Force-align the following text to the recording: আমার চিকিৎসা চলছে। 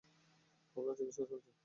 আমার 0.77 0.95
চিকিৎসা 0.97 1.23
চলছে। 1.23 1.51